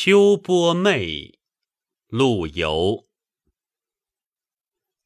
[0.00, 1.40] 秋波媚，
[2.06, 3.08] 陆游。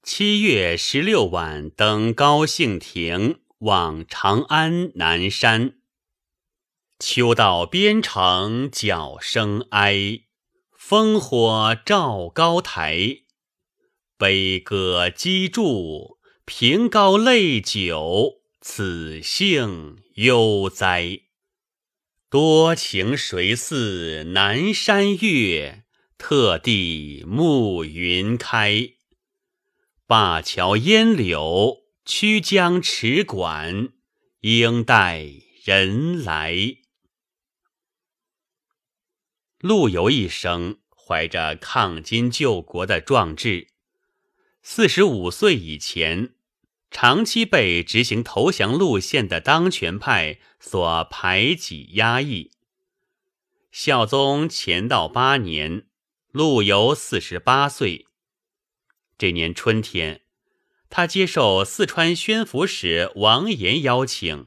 [0.03, 5.79] 七月十六晚登高兴亭，望长安南山。
[6.99, 10.25] 秋到边城角声哀，
[10.79, 13.23] 烽火照高台。
[14.19, 21.23] 悲歌击筑，凭高泪酒，此兴悠哉！
[22.33, 25.85] 多情谁似南山月？
[26.17, 28.95] 特地暮云开。
[30.07, 33.93] 灞桥烟柳，曲江池馆，
[34.41, 35.29] 应待
[35.63, 36.57] 人来。
[39.59, 43.69] 陆游一生怀着抗金救国的壮志，
[44.63, 46.33] 四十五岁以前。
[46.93, 52.53] 长期被执行投降路线的当权派所排挤压抑。
[53.73, 55.87] 孝宗乾道八年，
[56.31, 58.07] 陆游四十八岁。
[59.17, 60.21] 这年春天，
[60.91, 64.47] 他接受四川宣抚使王延邀请，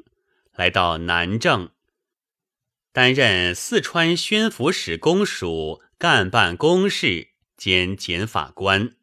[0.53, 1.71] 来到南郑，
[2.93, 8.95] 担任四川宣抚使公署干办公事兼检法官。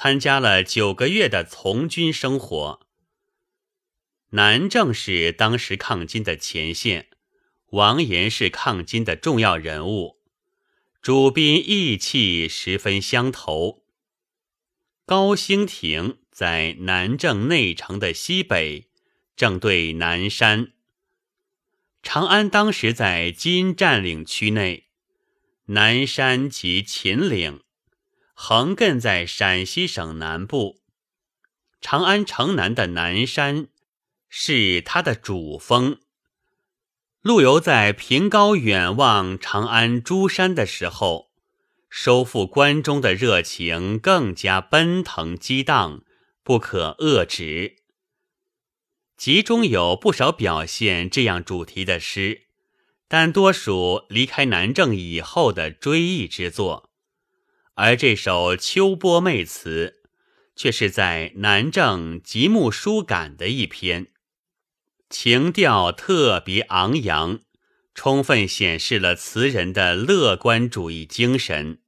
[0.00, 2.86] 参加了九个月的从军生活。
[4.30, 7.08] 南郑是当时抗金的前线，
[7.70, 10.20] 王延是抗金的重要人物，
[11.02, 13.82] 主宾义气十分相投。
[15.04, 18.86] 高兴亭在南郑内城的西北，
[19.34, 20.74] 正对南山。
[22.04, 24.86] 长安当时在金占领区内，
[25.64, 27.62] 南山及秦岭。
[28.40, 30.80] 横亘在陕西省南部，
[31.80, 33.66] 长安城南的南山
[34.28, 35.98] 是它的主峰。
[37.20, 41.32] 陆游在凭高远望长安诸山的时候，
[41.90, 46.04] 收复关中的热情更加奔腾激荡，
[46.44, 47.78] 不可遏止。
[49.16, 52.42] 集中有不少表现这样主题的诗，
[53.08, 56.87] 但多属离开南郑以后的追忆之作。
[57.80, 60.00] 而这首《秋波媚词》
[60.56, 64.08] 却是在南郑极目疏感的一篇，
[65.08, 67.38] 情调特别昂扬，
[67.94, 71.80] 充分显示了词人的乐观主义精神。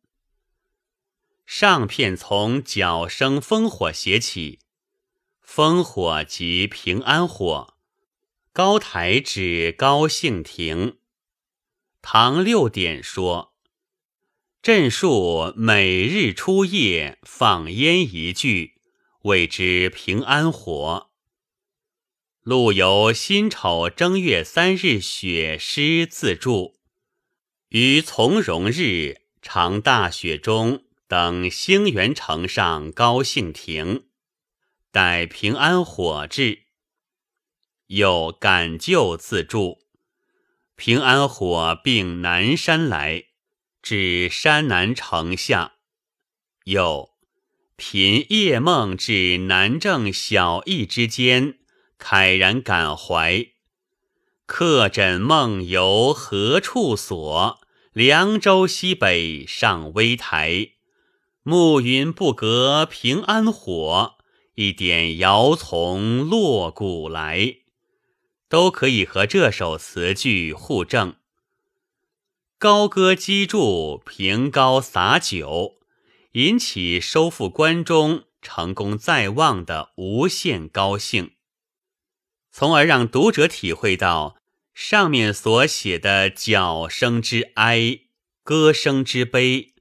[1.44, 4.60] 上片从角声烽火写起，
[5.44, 7.74] 烽火即平安火，
[8.52, 10.98] 高台指高兴亭。
[12.00, 13.49] 唐六典说。
[14.62, 18.74] 镇树每日初夜放烟一炬，
[19.22, 21.08] 谓之平安火。
[22.42, 26.78] 陆游辛丑正月三日雪诗自注，
[27.70, 34.08] 于从容日常大雪中等兴元城上高兴亭，
[34.92, 36.64] 待平安火至，
[37.86, 39.78] 又赶旧自注，
[40.76, 43.29] 平安火并南山来。
[43.82, 45.72] 至山南城下，
[46.64, 47.10] 又
[47.76, 51.58] 凭夜梦至南郑小邑之间，
[51.98, 53.46] 慨然感怀。
[54.46, 57.60] 客枕梦游何处所？
[57.92, 60.70] 凉州西北上微台。
[61.42, 64.18] 暮云不隔平安火，
[64.56, 67.56] 一点遥从落古来。
[68.48, 71.14] 都可以和这首词句互证。
[72.60, 75.78] 高歌击筑，凭高洒酒，
[76.32, 81.30] 引起收复关中成功在望的无限高兴，
[82.52, 84.36] 从而让读者体会到
[84.74, 88.00] 上面所写的角声之哀，
[88.42, 89.72] 歌声之悲，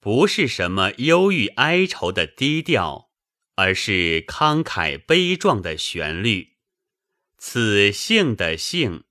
[0.00, 3.10] 不是什么忧郁哀愁的低调，
[3.56, 6.54] 而是慷慨悲壮的旋律。
[7.36, 9.04] 此幸的幸，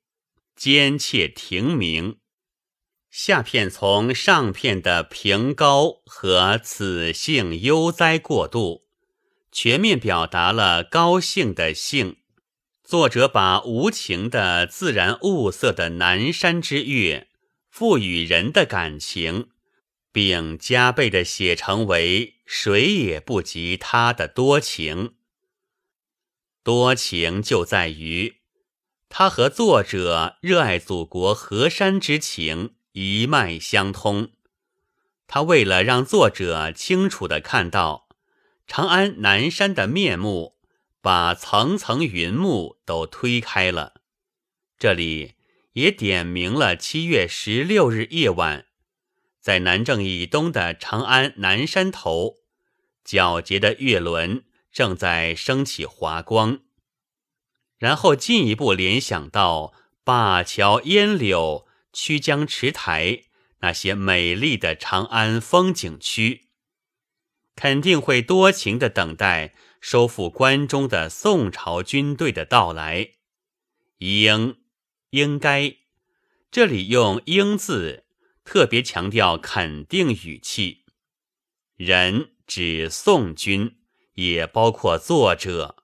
[0.55, 2.17] 坚切亭鸣。
[3.19, 8.83] 下片从上片的平高和此性悠哉过渡，
[9.51, 12.17] 全面表达了高兴的兴。
[12.83, 17.29] 作者把无情的自然物色的南山之月
[17.71, 19.49] 赋予人的感情，
[20.11, 25.15] 并加倍的写成为谁也不及他的多情。
[26.63, 28.41] 多情就在于
[29.09, 32.75] 他和作者热爱祖国河山之情。
[32.99, 34.31] 一脉相通。
[35.27, 38.07] 他为了让作者清楚地看到
[38.65, 40.55] 长安南山的面目，
[40.99, 44.01] 把层层云幕都推开了。
[44.79, 45.35] 这里
[45.73, 48.65] 也点明了七月十六日夜晚
[49.39, 52.37] 在南郑以东的长安南山头，
[53.05, 56.61] 皎洁的月轮正在升起华光。
[57.77, 59.71] 然后进一步联想到
[60.03, 61.66] 灞桥烟柳、
[61.97, 63.23] 曲江池台
[63.61, 66.49] 那些美丽的长安风景区，
[67.55, 73.13] 肯定会多情的等待收复关中的宋朝军队的到来。
[73.97, 74.59] 应，
[75.09, 75.77] 应该，
[76.51, 78.05] 这里用“应”字。
[78.45, 80.85] 特别强调肯定语气，
[81.75, 83.79] 人指宋军，
[84.13, 85.83] 也包括作者。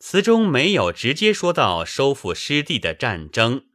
[0.00, 3.66] 词中没有直接说到收复失地的战争，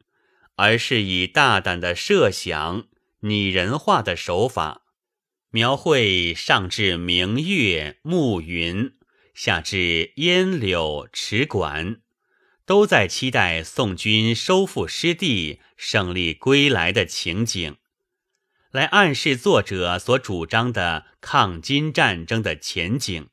[0.58, 2.88] 而是以大胆的设想、
[3.22, 4.84] 拟人化的手法，
[5.50, 8.92] 描绘上至明月、暮云，
[9.34, 12.02] 下至烟柳、池馆，
[12.66, 15.62] 都在期待宋军收复失地。
[15.80, 17.78] 胜利归来的情景，
[18.72, 23.30] 来暗示作者所主张的抗金战争的前景。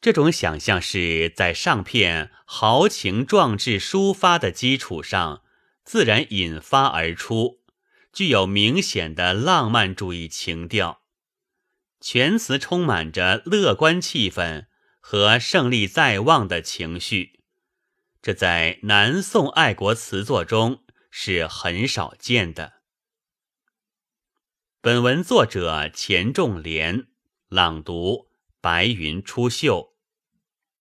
[0.00, 5.42] 这种想象是在上片豪情壮志抒发的基础上，
[5.88, 7.62] 自然引发而出，
[8.12, 11.00] 具有明显的浪漫主义情调。
[11.98, 14.66] 全词充满着乐观气氛
[15.00, 17.40] 和胜利在望的情绪。
[18.20, 22.82] 这在南宋爱国词作中是很少见的。
[24.82, 27.06] 本文作者钱仲廉
[27.48, 28.28] 朗读：
[28.60, 29.92] 白云出岫。